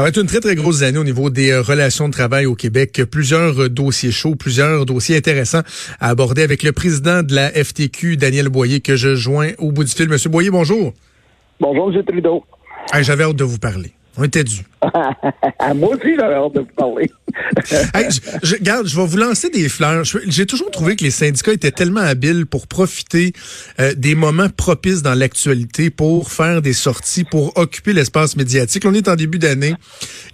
[0.00, 2.46] Ça va être une très, très grosse année au niveau des euh, relations de travail
[2.46, 3.02] au Québec.
[3.10, 5.60] Plusieurs euh, dossiers chauds, plusieurs dossiers intéressants
[6.00, 9.84] à aborder avec le président de la FTQ, Daniel Boyer, que je joins au bout
[9.84, 10.08] du fil.
[10.08, 10.94] Monsieur Boyer, bonjour.
[11.60, 12.02] Bonjour, M.
[12.02, 12.42] Trudeau.
[12.98, 13.92] J'avais hâte de vous parler.
[14.16, 14.62] On était dû.
[15.74, 17.10] Moi aussi, j'avais hâte de vous parler.
[18.42, 20.04] je, regarde, je vais vous lancer des fleurs.
[20.04, 23.32] J'ai toujours trouvé que les syndicats étaient tellement habiles pour profiter
[23.78, 28.84] euh, des moments propices dans l'actualité pour faire des sorties, pour occuper l'espace médiatique.
[28.86, 29.74] On est en début d'année.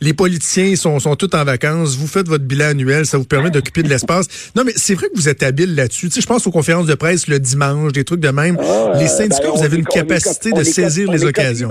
[0.01, 1.97] Les politiciens sont, sont tous en vacances.
[1.97, 3.07] Vous faites votre bilan annuel.
[3.07, 4.53] Ça vous permet d'occuper de l'espace.
[4.55, 6.09] Non, mais c'est vrai que vous êtes habile là-dessus.
[6.09, 8.57] Tu sais, je pense aux conférences de presse le dimanche, des trucs de même.
[8.61, 11.69] Ah, les syndicats, ben, vous avez une capacité de saisir les occasions.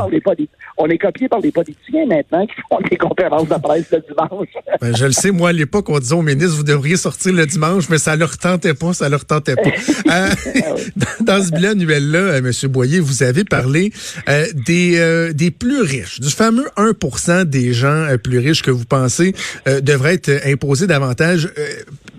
[0.78, 4.48] on est copié par les politiciens maintenant qui font des conférences de presse le dimanche.
[4.82, 7.46] Ben, je le sais, moi, à l'époque, on disait au ministre, vous devriez sortir le
[7.46, 9.62] dimanche, mais ça leur tentait pas, ça leur tentait pas.
[10.12, 10.30] Euh,
[11.22, 12.52] dans ce bilan annuel-là, euh, M.
[12.70, 13.92] Boyer, vous avez parlé
[14.30, 19.34] euh, des, des plus riches, du fameux 1% des gens plus riches que vous pensez
[19.82, 21.50] devraient être imposés davantage.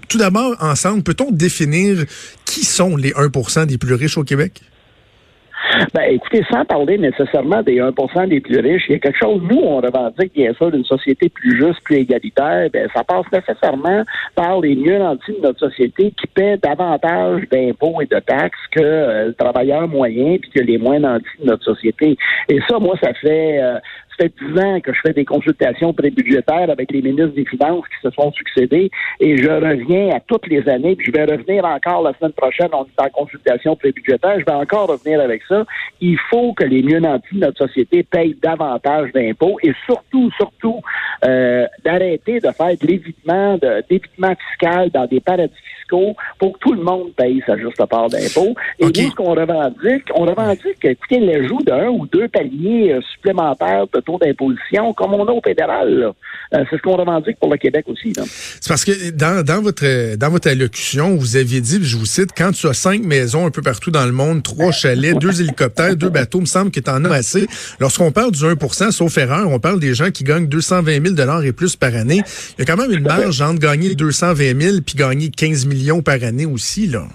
[0.08, 2.04] tout d'abord, ensemble, peut-on définir
[2.44, 4.62] qui sont les 1% des plus riches au Québec?
[5.94, 9.40] Ben, écoutez, sans parler nécessairement des 1% des plus riches, il y a quelque chose,
[9.50, 14.02] nous, on revendique bien sûr d'une société plus juste, plus égalitaire, ben, ça passe nécessairement
[14.34, 18.80] par les mieux nantis de notre société qui paient davantage d'impôts et de taxes que
[18.80, 22.16] euh, le travailleur moyen puis que les moins nantis de notre société.
[22.48, 23.78] Et ça, moi, ça fait euh,
[24.16, 28.08] fait dix ans que je fais des consultations prébudgétaires avec les ministres des Finances qui
[28.08, 32.02] se sont succédés et je reviens à toutes les années, puis je vais revenir encore
[32.02, 35.64] la semaine prochaine, on est en consultation prébudgétaire, je vais encore revenir avec ça.
[36.00, 40.80] Il faut que les mieux nantis de notre société payent davantage d'impôts et surtout, surtout,
[41.24, 46.72] euh, d'arrêter de faire de l'évitement, d'évitement fiscal dans des paradis fiscaux pour que tout
[46.72, 48.54] le monde paye sa juste part d'impôts.
[48.78, 53.86] Et nous, ce qu'on revendique, on revendique, écoutez, l'ajout d'un ou deux paliers euh, supplémentaires
[53.92, 56.12] de taux d'imposition comme on a au fédéral.
[56.54, 58.12] Euh, c'est ce qu'on revendique pour le Québec aussi.
[58.14, 62.30] C'est parce que dans, dans, votre dans votre allocution, vous aviez dit, je vous cite,
[62.36, 65.96] quand tu as cinq maisons un peu partout dans le monde, trois chalets, deux hélicoptères,
[65.96, 67.46] deux bateaux, me semble que tu en as assez.
[67.80, 71.05] Lorsqu'on parle du 1% sauf erreur, on parle des gens qui gagnent 220 000
[71.44, 72.22] et plus par année.
[72.58, 76.02] Il y a quand même une marge entre gagner 220 000 puis gagner 15 millions
[76.02, 77.06] par année aussi, là.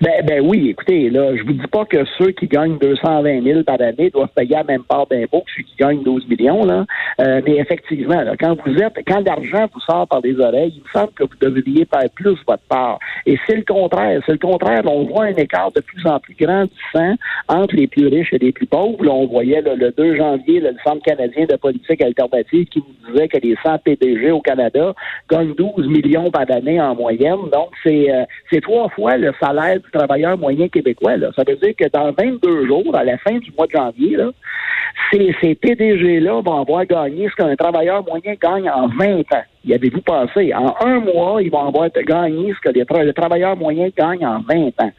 [0.00, 3.62] Ben, ben oui, écoutez, là, je vous dis pas que ceux qui gagnent 220 000
[3.62, 6.84] par année doivent payer la même part d'impôt que ceux qui gagnent 12 millions, là.
[7.20, 10.82] Euh, mais effectivement, là, quand vous êtes, quand l'argent vous sort par les oreilles, il
[10.82, 12.98] me semble que vous devriez faire plus votre part.
[13.26, 14.20] Et c'est le contraire.
[14.26, 14.82] C'est le contraire.
[14.86, 17.14] On voit un écart de plus en plus grand du sang
[17.48, 19.04] entre les plus riches et les plus pauvres.
[19.04, 23.28] Là, on voyait le 2 janvier le Centre canadien de politique alternative qui nous disait
[23.28, 24.94] que les 100 PDG au Canada
[25.30, 27.50] gagnent 12 millions par année en moyenne.
[27.52, 31.16] Donc, c'est euh, trois fois le salaire travailleurs moyens québécois.
[31.16, 31.30] Là.
[31.36, 34.30] Ça veut dire que dans 22 jours, à la fin du mois de janvier, là,
[35.12, 39.74] ces, ces PDG-là vont avoir gagné ce qu'un travailleur moyen gagne en 20 ans y
[39.74, 40.52] avez-vous pensé?
[40.54, 44.40] En un mois, ils vont avoir gagné ce que les le travailleur moyen gagne en
[44.40, 44.92] 20 ans.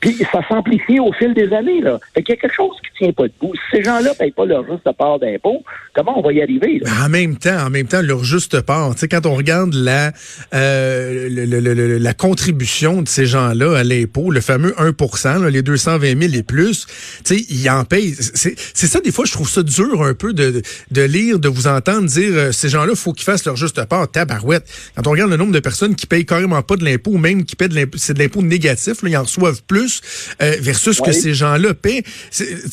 [0.00, 1.80] puis ça s'amplifie au fil des années.
[1.80, 1.98] Là.
[2.14, 3.52] Fait qu'il y a quelque chose qui tient pas debout.
[3.54, 5.62] Si ces gens-là ne payent pas leur juste part d'impôt,
[5.94, 6.80] comment on va y arriver?
[7.04, 8.94] En même temps, en même temps, leur juste part.
[9.10, 10.12] Quand on regarde la,
[10.54, 16.42] euh, la contribution de ces gens-là à l'impôt, le fameux 1% les 220 000 et
[16.42, 16.86] plus,
[17.30, 18.14] ils en payent.
[18.14, 21.66] C'est ça, des fois, je trouve ça dur un peu de, de lire, de vous
[21.66, 24.64] entendre dire euh, ces gens-là, il faut qu'ils fassent leur juste part tabarouette.
[24.96, 27.44] Quand on regarde le nombre de personnes qui payent carrément pas de l'impôt, ou même
[27.44, 30.00] qui paient de l'impôt, c'est de l'impôt négatif, là, ils en reçoivent plus,
[30.42, 32.02] euh, versus ce que ces gens-là paient.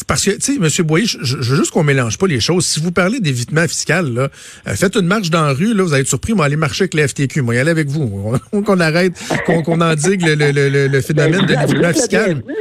[0.08, 0.86] parce que, tu sais, M.
[0.86, 2.66] Boyer, je, veux juste qu'on mélange pas les choses.
[2.66, 4.30] Si vous parlez d'évitement fiscal, là,
[4.68, 6.84] euh, faites une marche dans la rue, là, vous allez être surpris, moi, aller marcher
[6.84, 7.42] avec la FTQ.
[7.42, 8.38] Moi, y aller avec vous.
[8.66, 9.14] qu'on arrête,
[9.46, 12.44] qu'on qu endigue le, le, le, le phénomène de l'évitement fiscal.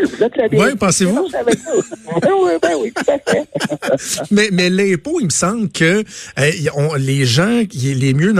[0.52, 1.28] Oui, pensez-vous?
[4.30, 6.04] mais mais l'impôt, il me semble que
[6.38, 8.34] euh, les gens, les mieux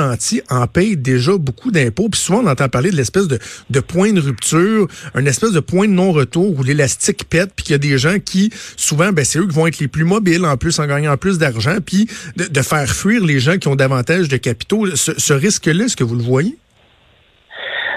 [0.51, 2.09] en payent déjà beaucoup d'impôts.
[2.09, 3.39] Puis souvent, on entend parler de l'espèce de,
[3.71, 7.73] de point de rupture, un espèce de point de non-retour où l'élastique pète, puis qu'il
[7.73, 10.45] y a des gens qui, souvent, ben, c'est eux qui vont être les plus mobiles,
[10.45, 14.29] en plus, en gagnant plus d'argent, puis de, faire fuir les gens qui ont davantage
[14.29, 14.87] de capitaux.
[14.95, 16.57] Ce, ce risque-là, est-ce que vous le voyez?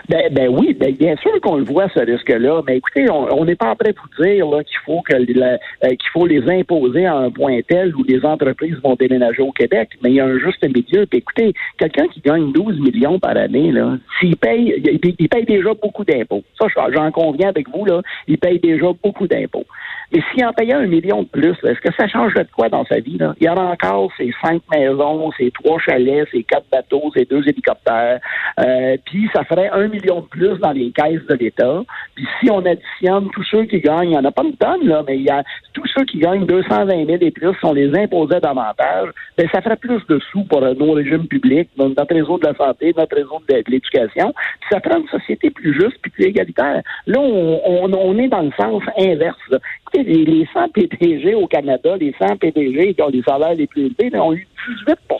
[0.10, 3.56] Ben, ben oui, ben, bien sûr qu'on le voit ce risque-là, mais écoutez, on n'est
[3.56, 7.60] pas prêt pour dire qu'il faut que euh, qu'il faut les imposer à un point
[7.68, 11.06] tel où les entreprises vont déménager au Québec, mais il y a un juste milieu.
[11.06, 15.74] Puis écoutez, quelqu'un qui gagne 12 millions par année, là, s'il paye, il, paye déjà
[15.74, 16.44] beaucoup d'impôts.
[16.60, 19.66] Ça, j'en conviens avec vous, là, il paye déjà beaucoup d'impôts.
[20.14, 22.86] Mais s'il en payait un million de plus, est-ce que ça changerait de quoi dans
[22.86, 23.18] sa vie?
[23.18, 23.34] Là?
[23.40, 27.48] Il y a encore ses cinq maisons, ses trois chalets, ses quatre bateaux, ses deux
[27.48, 28.20] hélicoptères,
[28.60, 31.84] euh, puis ça ferait un de plus dans les caisses de l'État.
[32.16, 34.88] Puis si on additionne tous ceux qui gagnent, il n'y en a pas une tonne,
[34.88, 35.44] là, mais il y a
[35.74, 39.62] tous ceux qui gagnent 220 000 et plus, si on les imposait davantage, ben ça
[39.62, 43.42] ferait plus de sous pour nos régimes publics, notre réseau de la santé, notre réseau
[43.48, 44.34] de, l'éducation.
[44.60, 46.82] Puis ça ferait une société plus juste puis plus égalitaire.
[47.08, 49.38] Là, on, on, est dans le sens inverse.
[49.50, 53.68] Écoutez, les, les 100 PDG au Canada, les 100 PDG qui ont les salaires les
[53.68, 54.48] plus élevés, ont eu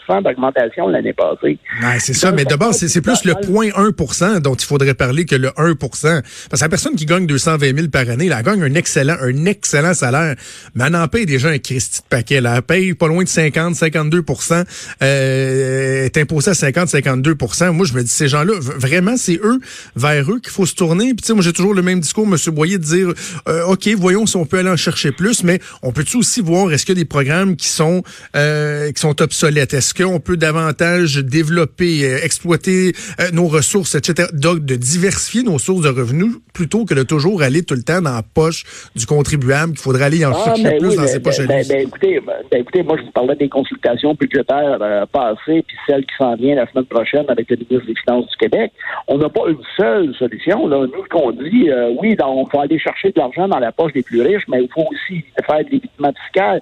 [0.08, 1.58] 18% d'augmentation l'année passée.
[2.00, 5.76] c'est ça, mais d'abord, c'est plus le 0.1% dont il faudrait parler que le 1
[5.76, 9.46] Parce que la personne qui gagne 220 000 par année, elle gagne un excellent, un
[9.46, 10.36] excellent salaire,
[10.74, 12.36] mais elle en paye déjà un Christy de paquet.
[12.36, 14.64] Elle paye pas loin de 50, 52%
[15.02, 19.60] euh, est imposée à 50, 52% Moi, je me dis, ces gens-là, vraiment, c'est eux,
[19.96, 21.14] vers eux qu'il faut se tourner.
[21.14, 22.36] Puis, tu sais, moi, j'ai toujours le même discours, M.
[22.54, 23.14] Boyer, de dire,
[23.48, 26.72] euh, OK, voyons si on peut aller en chercher plus, mais on peut-tu aussi voir,
[26.72, 28.04] est-ce qu'il y a des programmes qui sont,
[28.36, 29.74] euh, qui sont obsolètes?
[29.74, 34.30] Est-ce qu'on peut davantage développer, euh, exploiter euh, nos ressources, etc.
[34.34, 38.02] Donc, de diversifier nos sources de revenus plutôt que de toujours aller tout le temps
[38.02, 38.64] dans la poche
[38.96, 41.46] du contribuable, qu'il faudrait aller en ah, chercher ben plus dans ses poches.
[41.46, 46.06] Ben, ben, écoutez, ben, écoutez, moi, je vous parlais des consultations budgétaires passées, puis celle
[46.06, 48.72] qui s'en vient la semaine prochaine avec le ministre des Finances du Québec.
[49.08, 50.68] On n'a pas une seule solution.
[50.68, 50.86] Là.
[50.86, 51.70] Nous, qu'on dit,
[52.00, 54.70] oui, on faut aller chercher de l'argent dans la poche des plus riches, mais il
[54.74, 56.62] faut aussi faire des l'évitement fiscal,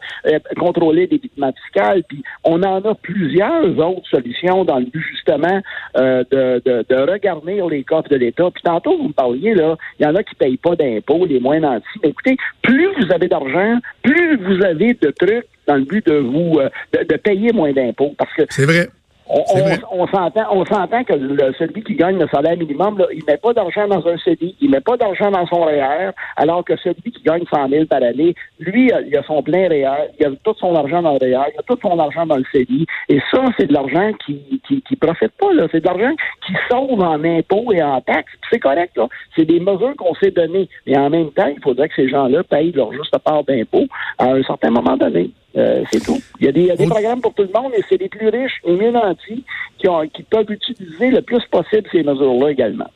[0.58, 5.62] contrôler l'évitement fiscal, puis on en a plusieurs autres solutions dans le but justement
[5.98, 8.50] euh, de, de, de, regarder les coffres de l'État.
[8.52, 11.26] Puis tantôt, vous me parliez, là, il y en a qui ne payent pas d'impôts,
[11.26, 11.86] les moins nantis.
[12.02, 16.16] Mais écoutez, plus vous avez d'argent, plus vous avez de trucs dans le but de
[16.16, 18.14] vous euh, de, payer moins d'impôts.
[18.18, 18.90] Parce que c'est vrai.
[19.28, 21.14] On, s'entend, on s'entend que
[21.58, 24.70] celui qui gagne le salaire minimum, là, il met pas d'argent dans un CDI, il
[24.70, 28.36] met pas d'argent dans son REER, alors que celui qui gagne 100 000 par année,
[28.60, 31.60] lui, il a son plein REER, il a tout son argent dans le REER, il
[31.60, 34.96] a tout son argent dans le CDI, et ça, c'est de l'argent qui, qui, qui
[34.96, 35.68] profite pas, là.
[35.72, 36.16] C'est de l'argent
[36.46, 38.32] qui sauve en impôts et en taxes.
[38.50, 39.08] C'est correct, là.
[39.36, 40.70] C'est des mesures qu'on s'est données.
[40.86, 43.88] Mais en même temps, il faudrait que ces gens-là payent leur juste part d'impôts
[44.18, 45.32] à un certain moment donné.
[45.56, 46.20] Euh, c'est tout.
[46.40, 48.72] Il y a des, programmes pour tout le monde et c'est les plus riches et
[48.72, 49.44] mieux nantis
[49.78, 52.90] qui, ont, qui peuvent utiliser le plus possible ces mesures-là également.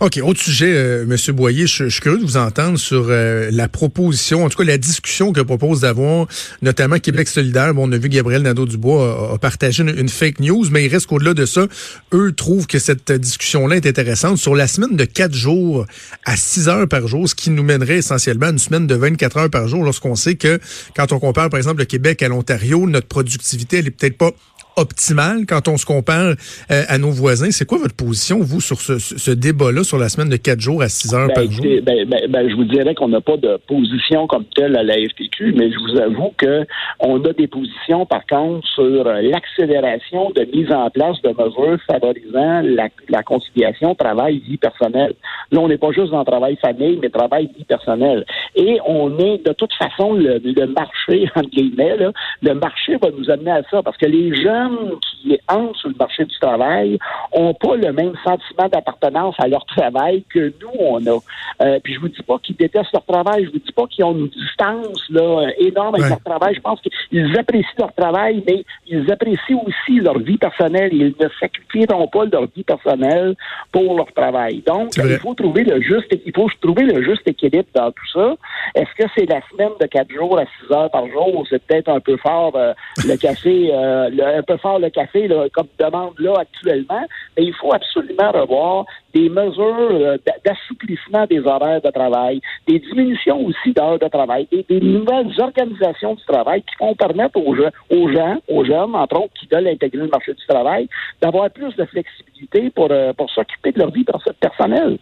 [0.00, 0.20] OK.
[0.22, 1.34] Autre sujet, euh, M.
[1.34, 4.78] Boyer, je, suis curieux de vous entendre sur euh, la proposition, en tout cas la
[4.78, 6.26] discussion que propose d'avoir
[6.62, 7.74] notamment Québec solidaire.
[7.74, 11.34] Bon, on a vu Gabriel Nadeau-Dubois a, partagé une, fake news, mais il reste qu'au-delà
[11.34, 11.66] de ça,
[12.12, 15.86] eux trouvent que cette discussion-là est intéressante sur la semaine de quatre jours
[16.24, 19.36] à 6 heures par jour, ce qui nous mènerait essentiellement à une semaine de 24
[19.36, 20.58] heures par jour lorsqu'on sait que
[20.96, 24.32] quand on compare, par exemple, le Québec à l'Ontario, notre productivité, elle est peut-être pas
[24.78, 26.34] optimale quand on se compare
[26.70, 27.50] euh, à nos voisins.
[27.50, 30.88] C'est quoi votre position, vous, sur ce, débat-là, sur la semaine de quatre jours à
[30.88, 31.64] 6 heures ben, par jour?
[31.82, 35.54] Ben, ben, je vous dirais qu'on n'a pas de position comme telle à la FTQ,
[35.56, 36.66] mais je vous avoue que
[37.00, 41.78] on a des positions, par contre, sur euh, l'accélération de mise en place de mesures
[41.90, 45.14] favorisant la, conciliation travail-vie personnelle.
[45.50, 48.24] Là, on n'est pas juste dans travail-famille, mais travail-vie personnelle.
[48.54, 51.96] Et on est, de toute façon, le, marché, entre guillemets,
[52.42, 54.67] le marché va nous amener à ça, parce que les gens
[55.02, 56.98] qui entrent sur le marché du travail
[57.32, 61.18] ont pas le même sentiment d'appartenance à leur travail que nous, on a.
[61.62, 64.04] Euh, puis je vous dis pas qu'ils détestent leur travail, je vous dis pas qu'ils
[64.04, 66.54] ont une distance là, énorme avec leur travail.
[66.54, 70.90] Je pense qu'ils apprécient leur travail, mais ils apprécient aussi leur vie personnelle.
[70.92, 73.34] Ils ne sacrifieront pas leur vie personnelle
[73.72, 74.62] pour leur travail.
[74.66, 78.34] Donc, il faut trouver le juste, il faut trouver le juste équilibre dans tout ça.
[78.74, 81.44] Est-ce que c'est la semaine de quatre jours à six heures par jour?
[81.48, 82.72] C'est peut-être un peu fort euh,
[83.06, 87.04] le café, euh, le, peu fort le café comme demande là actuellement,
[87.36, 93.44] mais il faut absolument revoir des mesures euh, d'assouplissement des horaires de travail, des diminutions
[93.44, 98.12] aussi d'heures de travail, des, des, nouvelles organisations du travail qui vont permettre aux, aux
[98.12, 100.88] gens, aux jeunes, entre autres, qui veulent intégrer le marché du travail,
[101.20, 104.06] d'avoir plus de flexibilité pour, euh, pour s'occuper de leur vie
[104.40, 104.98] personnelle.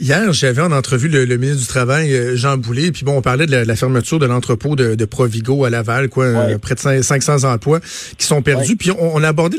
[0.00, 3.46] Hier, j'avais en entrevue le, ministre du Travail, euh, Jean Boulet, puis bon, on parlait
[3.46, 7.42] de la, fermeture de l'entrepôt de, de, Provigo à Laval, quoi, euh, près de 500
[7.42, 7.80] emplois
[8.16, 8.76] qui sont perdus.
[8.76, 9.56] Puis on, a abordé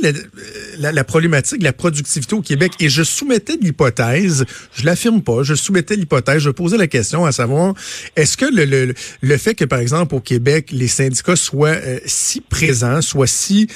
[0.78, 2.72] la, la, problématique de la productivité au Québec.
[2.80, 7.34] Et je soumettais l'hypothèse, je l'affirme pas, je soumettais l'hypothèse, je posais la question à
[7.34, 7.74] savoir,
[8.16, 12.00] est-ce que le, le, le, fait que, par exemple, au Québec, les syndicats soient euh,
[12.06, 13.68] si présents, soient si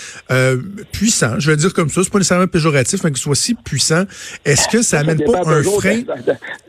[0.93, 4.05] puissants, je vais dire comme ça, c'est pas nécessairement péjoratif, mais qu'ils soient si puissants,
[4.45, 6.03] est-ce que ça amène pas un frein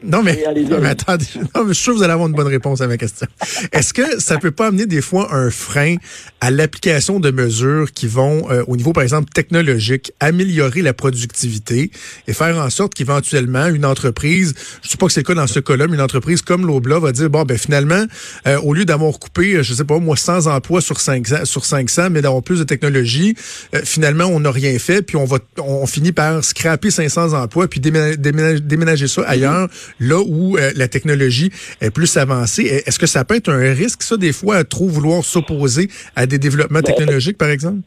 [0.02, 0.44] Non, mais,
[0.84, 3.26] attendez, je suis sûr que vous allez avoir une bonne réponse à ma question.
[3.72, 5.96] Est-ce que ça peut pas amener des fois un frein
[6.40, 11.90] à l'application de mesures qui vont, euh, au niveau, par exemple, technologique, améliorer la productivité
[12.26, 15.34] et faire en sorte qu'éventuellement, une entreprise, je ne sais pas que c'est le cas
[15.34, 18.04] dans ce cas-là, mais une entreprise comme l'Obla va dire, bon, ben finalement,
[18.46, 22.10] euh, au lieu d'avoir coupé, je sais pas, moi, 100 emplois sur 500, sur 500
[22.10, 23.34] mais d'avoir plus de technologie,
[23.74, 27.68] euh, finalement, on n'a rien fait, puis on va, on finit par scraper 500 emplois,
[27.68, 29.68] puis déménager, déménager ça ailleurs
[30.00, 31.50] là où euh, la technologie
[31.80, 32.82] est plus avancée.
[32.86, 36.26] Est-ce que ça peut être un risque, ça, des fois, à trop vouloir s'opposer à
[36.26, 37.82] des développements ben, technologiques, par exemple?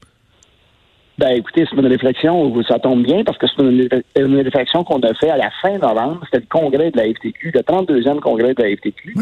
[1.18, 5.16] Ben, écoutez, c'est une réflexion, ça tombe bien parce que c'est une, réflexion qu'on a
[5.16, 6.22] fait à la fin novembre.
[6.26, 9.16] C'était le congrès de la FTQ, le 32e congrès de la FTQ.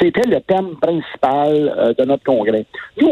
[0.00, 2.64] C'était le thème principal euh, de notre congrès.
[3.00, 3.10] Nous,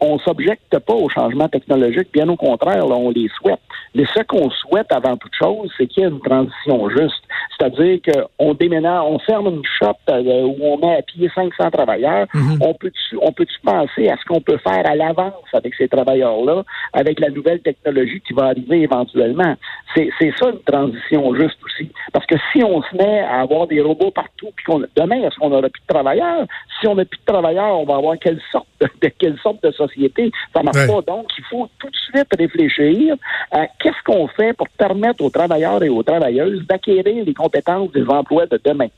[0.00, 3.60] on s'objecte pas aux changements technologiques, bien au contraire, là, on les souhaite.
[3.94, 7.24] Mais ce qu'on souhaite avant toute chose, c'est qu'il y ait une transition juste.
[7.56, 7.98] C'est-à-dire
[8.38, 12.26] qu'on déménage, on ferme une shop euh, où on met à pied 500 travailleurs.
[12.34, 12.58] Mm-hmm.
[12.60, 16.62] On peut-tu on peut penser à ce qu'on peut faire à l'avance avec ces travailleurs-là,
[16.92, 19.54] avec la nouvelle technologie qui va arriver éventuellement?
[19.94, 21.90] C'est ça une transition juste aussi.
[22.12, 25.36] Parce que si on se met à avoir des robots partout, puis qu'on demain, est-ce
[25.36, 26.46] qu'on n'aura plus de travailleurs?
[26.80, 29.70] Si on n'a plus de travailleurs, on va avoir quelle sorte de, quelle sorte de
[29.72, 30.30] société?
[30.54, 31.02] Ça marche pas.
[31.02, 33.16] Donc, il faut tout de suite réfléchir
[33.50, 38.04] à qu'est-ce qu'on fait pour permettre aux travailleurs et aux travailleuses d'acquérir les compétences des
[38.04, 38.88] emplois de demain.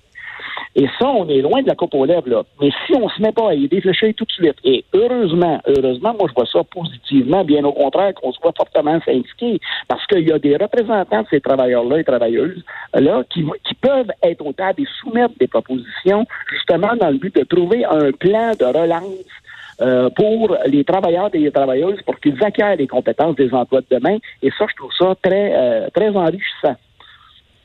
[0.74, 2.42] Et ça, on est loin de la coupe aux lèvres, là.
[2.60, 6.14] Mais si on se met pas à y réfléchir tout de suite, et heureusement, heureusement,
[6.18, 10.32] moi, je vois ça positivement, bien au contraire, qu'on soit fortement syndiqué, parce qu'il y
[10.32, 12.64] a des représentants de ces travailleurs-là et travailleuses,
[12.94, 17.34] là, qui, qui peuvent être au table et soumettre des propositions, justement, dans le but
[17.34, 19.26] de trouver un plan de relance
[19.80, 23.86] euh, pour les travailleurs et les travailleuses pour qu'ils acquièrent les compétences des emplois de
[23.90, 24.18] demain.
[24.42, 26.76] Et ça, je trouve ça très, euh, très enrichissant.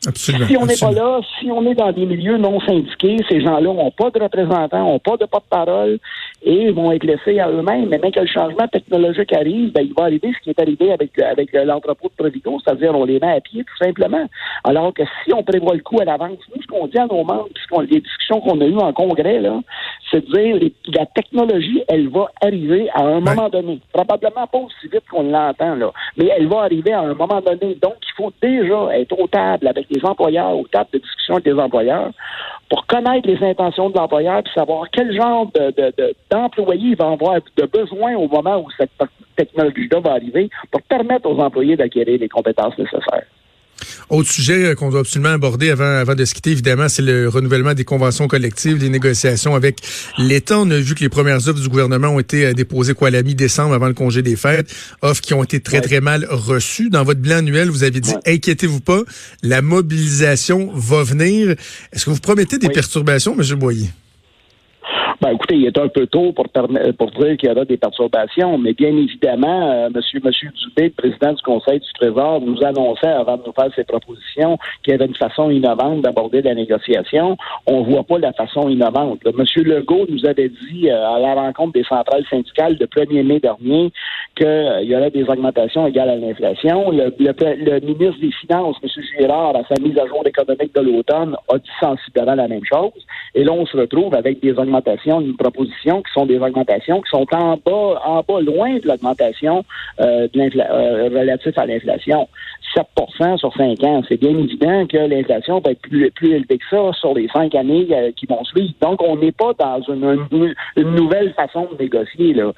[0.08, 3.42] Absolument, si on n'est pas là, si on est dans des milieux non syndiqués, ces
[3.42, 6.00] gens-là n'ont pas de représentants, n'ont pas de porte-parole
[6.44, 7.90] et vont être laissés à eux-mêmes.
[7.90, 10.94] Mais dès que le changement technologique arrive, ben, il va arriver ce qui est arrivé
[10.94, 14.26] avec, avec l'entrepôt de Provigo, c'est-à-dire on les met à pied tout simplement.
[14.64, 17.26] Alors que si on prévoit le coup à l'avance, nous, ce qu'on dit à nos
[17.26, 19.60] membres, puisqu'on les discussions qu'on a eues en congrès, là,
[20.10, 23.82] c'est de dire que la technologie, elle va arriver à un moment donné.
[23.92, 27.76] Probablement pas aussi vite qu'on l'entend, là, mais elle va arriver à un moment donné.
[27.82, 31.46] Donc, il faut déjà être au table avec les employeurs, au table de discussion avec
[31.46, 32.12] les employeurs,
[32.70, 35.50] pour connaître les intentions de l'employeur et savoir quel genre
[36.30, 38.92] d'employé il va avoir de besoin au moment où cette
[39.36, 43.25] technologie-là va arriver pour permettre aux employés d'acquérir les compétences nécessaires.
[44.10, 47.27] Autre sujet euh, qu'on doit absolument aborder avant, avant de se quitter, évidemment, c'est le
[47.27, 49.79] renouvellement des conventions collectives, des négociations avec
[50.17, 50.60] l'État.
[50.60, 53.12] On a vu que les premières offres du gouvernement ont été euh, déposées quoi à
[53.12, 56.89] la mi-décembre avant le congé des fêtes, offres qui ont été très très mal reçues.
[56.89, 59.01] Dans votre bilan annuel, vous avez dit inquiétez-vous pas,
[59.43, 61.55] la mobilisation va venir.
[61.91, 63.55] Est-ce que vous promettez des perturbations, M.
[63.55, 63.89] Boyer?
[65.19, 68.74] Ben, écoutez, il est un peu tôt pour, dire qu'il y aura des perturbations, mais
[68.74, 73.41] bien évidemment, euh, monsieur, monsieur Dubé, président du Conseil du Trésor, nous annonçait avant de
[73.47, 77.36] nous faire ses propositions qu'il y avait une façon innovante d'aborder la négociation.
[77.65, 79.21] On voit pas la façon innovante.
[79.36, 83.39] Monsieur Legault nous avait dit euh, à la rencontre des centrales syndicales le 1er mai
[83.39, 83.91] dernier
[84.36, 86.91] qu'il euh, y aurait des augmentations égales à l'inflation.
[86.91, 91.36] Le, le, ministre des Finances, monsieur Girard, à sa mise à jour économique de l'automne,
[91.51, 92.91] a dit sensiblement la même chose.
[93.33, 97.10] Et là, on se retrouve avec des augmentations une proposition qui sont des augmentations qui
[97.10, 99.64] sont en bas, en bas loin de l'augmentation
[100.00, 102.28] euh, euh relative à l'inflation.
[102.76, 104.04] 7% sur 5 ans.
[104.08, 107.88] C'est bien évident que l'inflation va être plus, élevée que ça sur les cinq années
[107.92, 108.74] euh, qui vont suivre.
[108.82, 110.18] Donc, on n'est pas dans une,
[110.76, 112.34] nouvelle façon de négocier.
[112.34, 112.52] Là.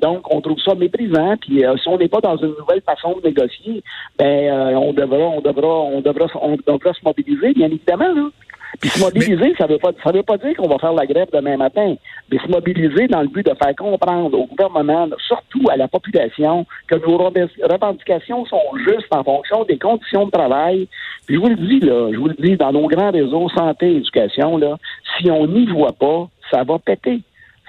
[0.00, 1.36] Donc, on trouve ça méprisant.
[1.36, 3.82] Puis, si on n'est pas dans une nouvelle façon de négocier,
[4.18, 8.12] ben, on devra, on devra, on devra, on devra se mobiliser, bien évidemment.
[8.14, 8.30] Là.
[8.80, 11.28] Puis se mobiliser, ça veut pas ça veut pas dire qu'on va faire la grève
[11.32, 11.94] demain matin,
[12.30, 16.66] mais se mobiliser dans le but de faire comprendre au gouvernement, surtout à la population,
[16.86, 20.88] que nos revendications sont justes en fonction des conditions de travail.
[21.26, 23.92] Puis je vous le dis là, je vous le dis, dans nos grands réseaux santé
[23.92, 24.76] et éducation, là,
[25.16, 27.20] si on n'y voit pas, ça va péter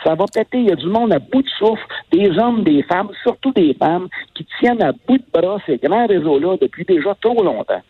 [0.04, 0.60] ça va péter.
[0.60, 3.74] Il y a du monde à bout de souffle, des hommes, des femmes, surtout des
[3.74, 7.82] femmes, qui tiennent à bout de bras ces grands réseaux-là depuis déjà trop longtemps.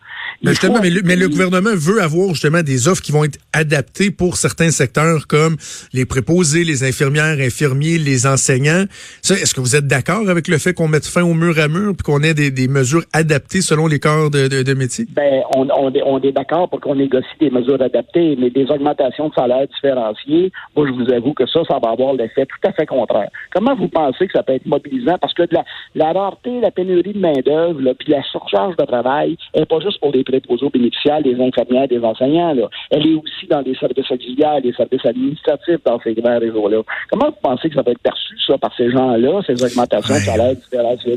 [0.42, 4.36] Mais, justement, mais, le, gouvernement veut avoir justement des offres qui vont être adaptées pour
[4.36, 5.56] certains secteurs comme
[5.92, 8.84] les préposés, les infirmières, infirmiers, les enseignants.
[9.22, 11.92] Est-ce que vous êtes d'accord avec le fait qu'on mette fin au mur à mur
[11.94, 15.04] puis qu'on ait des, mesures adaptées selon les corps de, de, métier?
[15.10, 19.28] Ben, on, on, on est d'accord pour qu'on négocie des mesures adaptées, mais des augmentations
[19.28, 22.72] de salaire différenciées, moi, je vous avoue que ça, ça va avoir l'effet tout à
[22.72, 23.30] fait contraire.
[23.52, 25.16] Comment vous pensez que ça peut être mobilisant?
[25.20, 25.64] Parce que la,
[25.94, 30.12] la rareté, la pénurie de main-d'œuvre, puis la surcharge de travail n'est pas juste pour
[30.12, 32.54] les préposés aux bénéficiaires, des infirmières, des enseignants.
[32.54, 32.68] Là.
[32.90, 36.82] Elle est aussi dans les services auxiliaires, des services administratifs dans ces grands réseaux-là.
[37.10, 40.20] Comment vous pensez que ça va être perçu, ça, par ces gens-là, ces augmentations de
[40.20, 40.56] salaire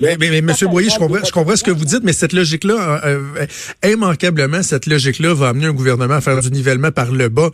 [0.02, 0.70] Mais, mais, mais M.
[0.70, 4.62] Boyer, je comprends, je comprends ce que vous dites, mais cette logique-là, euh, euh, immanquablement,
[4.64, 7.50] cette logique-là va amener un gouvernement à faire du nivellement par le bas.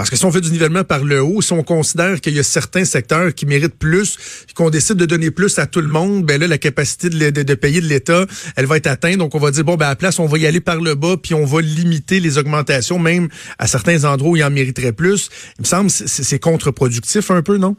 [0.00, 2.38] Parce que si on fait du nivellement par le haut, si on considère qu'il y
[2.38, 6.24] a certains secteurs qui méritent plus, qu'on décide de donner plus à tout le monde,
[6.24, 8.24] ben là, la capacité de, de, payer de l'État,
[8.56, 9.18] elle va être atteinte.
[9.18, 10.94] Donc, on va dire, bon, ben à la place, on va y aller par le
[10.94, 13.28] bas, puis on va limiter les augmentations, même
[13.58, 15.28] à certains endroits où il en mériterait plus.
[15.58, 17.76] Il me semble que c'est contre-productif un peu, non?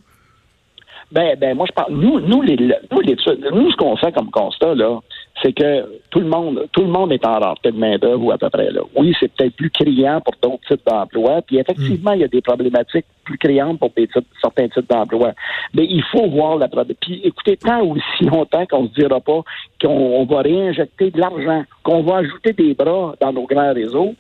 [1.12, 1.94] Ben, ben, moi, je parle.
[1.96, 5.00] Nous, nous, les, nous, nous ce qu'on fait comme constat, là,
[5.42, 8.38] c'est que tout le monde, tout le monde est en rareté de main-d'œuvre ou à
[8.38, 8.82] peu près là.
[8.96, 11.42] Oui, c'est peut-être plus criant pour d'autres types d'emplois.
[11.42, 15.34] Puis effectivement, il y a des problématiques plus criantes pour des types, certains types d'emplois.
[15.74, 16.68] Mais il faut voir la.
[17.00, 19.42] Puis écoutez, tant aussi longtemps qu'on se dira pas
[19.82, 24.16] qu'on va réinjecter de l'argent, qu'on va ajouter des bras dans nos grands réseaux,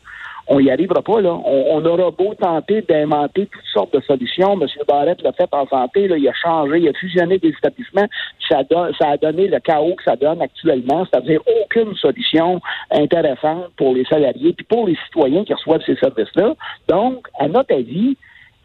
[0.47, 1.21] on n'y arrivera pas.
[1.21, 1.33] Là.
[1.45, 4.59] On, aura beau tenter d'inventer toutes sortes de solutions.
[4.59, 4.67] M.
[4.87, 8.07] Barrett l'a fait en santé, là, il a changé, il a fusionné des établissements.
[8.49, 8.61] Ça,
[8.99, 14.05] ça a donné le chaos que ça donne actuellement, c'est-à-dire aucune solution intéressante pour les
[14.05, 16.55] salariés puis pour les citoyens qui reçoivent ces services-là.
[16.87, 18.17] Donc, à notre avis,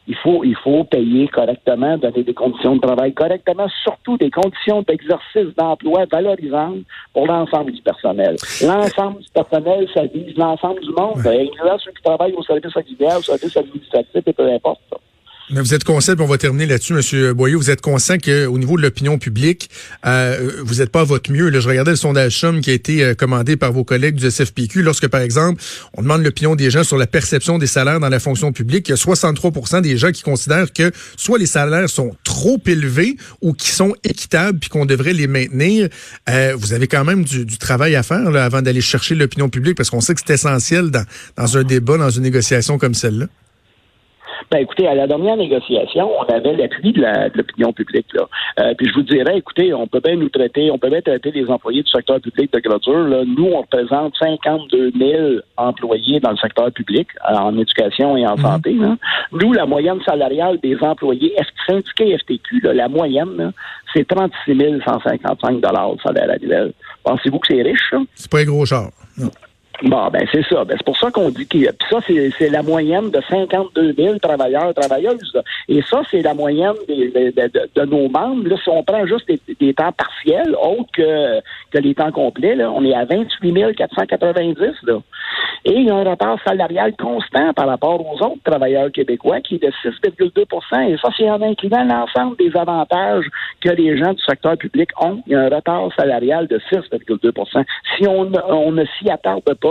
[0.08, 4.82] il faut, il faut payer correctement, donner des conditions de travail correctement, surtout des conditions
[4.82, 8.36] d'exercice d'emploi valorisantes pour l'ensemble du personnel.
[8.62, 11.48] L'ensemble du personnel, ça vise l'ensemble du monde, ouais.
[11.48, 14.80] incluant ceux qui travaillent au service auxiliaire, au service administratif et peu importe.
[14.90, 14.98] Ça.
[15.48, 18.82] Vous êtes conscient, on va terminer là-dessus, Monsieur Boyer, vous êtes conscient qu'au niveau de
[18.82, 19.70] l'opinion publique,
[20.04, 21.50] euh, vous n'êtes pas à votre mieux.
[21.50, 24.28] Là, je regardais le sondage SHOM qui a été euh, commandé par vos collègues du
[24.28, 24.82] SFPQ.
[24.82, 25.62] Lorsque, par exemple,
[25.94, 28.90] on demande l'opinion des gens sur la perception des salaires dans la fonction publique, il
[28.90, 33.52] y a 63% des gens qui considèrent que soit les salaires sont trop élevés ou
[33.52, 35.88] qui sont équitables puis qu'on devrait les maintenir.
[36.28, 39.48] Euh, vous avez quand même du, du travail à faire là, avant d'aller chercher l'opinion
[39.48, 41.04] publique parce qu'on sait que c'est essentiel dans,
[41.36, 43.26] dans un débat, dans une négociation comme celle-là.
[44.50, 47.02] Ben écoutez, à la dernière négociation, on avait l'appui de
[47.36, 48.06] l'opinion publique.
[48.14, 48.28] Là.
[48.60, 51.32] Euh, puis je vous dirais, écoutez, on peut bien nous traiter, on peut bien traiter
[51.32, 53.08] les employés du secteur public de gradure.
[53.08, 53.24] Là.
[53.24, 55.22] Nous, on représente 52 000
[55.56, 58.42] employés dans le secteur public, en éducation et en mhm.
[58.42, 58.72] santé.
[58.74, 58.96] Là.
[59.32, 61.34] Nous, la moyenne salariale des employés
[61.66, 63.52] syndiqués FTQ, là, la moyenne,
[63.92, 66.72] c'est 36 155 de salaire annuel.
[67.02, 67.94] Pensez-vous que c'est riche?
[68.14, 68.90] C'est pas un gros char.
[69.18, 69.30] Non.
[69.82, 70.64] Bon, ben c'est ça.
[70.64, 71.58] Ben, c'est pour ça qu'on dit que
[71.90, 75.36] ça, c'est la moyenne de 52 000 travailleurs travailleuses.
[75.68, 78.48] Et ça, c'est la moyenne de, nos membres.
[78.48, 81.40] Là, si on prend juste des, temps partiels, autres que,
[81.70, 84.56] que les temps complets, là, on est à 28 490.
[84.84, 85.00] Là.
[85.66, 89.56] Et il y a un retard salarial constant par rapport aux autres travailleurs québécois qui
[89.56, 93.26] est de 6,2% Et ça, c'est en incluant l'ensemble des avantages
[93.60, 95.22] que les gens du secteur public ont.
[95.26, 97.64] Il y a un retard salarial de 6,2%
[97.96, 99.65] Si on, on ne s'y attarde pas,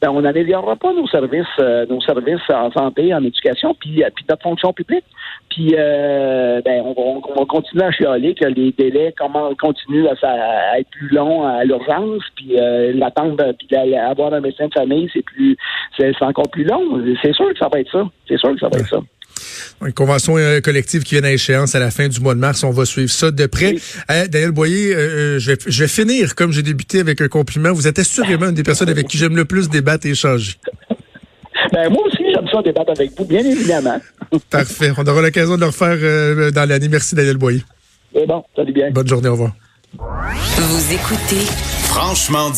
[0.00, 4.08] ben, on n'améliorera pas nos services, euh, nos services en santé, en éducation, puis, euh,
[4.14, 5.04] puis notre fonction publique.
[5.50, 10.06] Puis euh, ben, on, va, on va continuer à chialer que les délais comment continuent
[10.06, 12.56] à, être plus longs à l'urgence, puis
[12.94, 15.56] l'attente, puis avoir un médecin de famille, c'est plus,
[15.98, 17.02] c'est encore plus long.
[17.22, 18.08] C'est sûr que ça va être ça.
[18.28, 19.00] C'est sûr que ça va être ça.
[19.84, 22.64] Une convention euh, collective qui vient à échéance à la fin du mois de mars.
[22.64, 23.76] On va suivre ça de près.
[24.10, 27.72] Euh, Daniel Boyer, euh, je, vais, finir comme j'ai débuté avec un compliment.
[27.72, 30.54] Vous êtes assurément une des personnes avec qui j'aime le plus débattre et échanger.
[31.72, 34.00] Ben, moi aussi, j'aime ça débattre avec vous, bien évidemment.
[34.50, 34.92] Parfait.
[34.96, 36.88] On aura l'occasion de le refaire dans l'année.
[36.88, 37.62] Merci, Daniel Boyer.
[38.14, 38.90] C'est bon, salut bien.
[38.90, 39.52] Bonne journée, au revoir.
[39.92, 41.44] Vous écoutez
[41.88, 42.50] Franchement